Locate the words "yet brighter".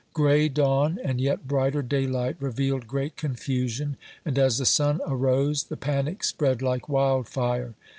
1.21-1.83